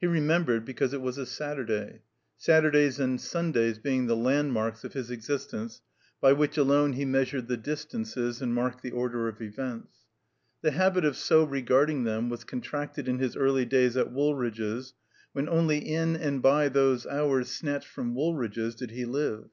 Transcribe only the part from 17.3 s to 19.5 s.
snatched from Woolridge's did he live.